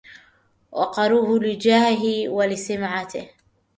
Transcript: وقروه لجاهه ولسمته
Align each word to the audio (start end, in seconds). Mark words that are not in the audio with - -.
وقروه 0.71 1.39
لجاهه 1.39 2.27
ولسمته 2.29 3.29